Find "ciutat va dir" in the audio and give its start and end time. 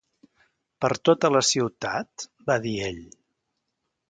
1.49-2.73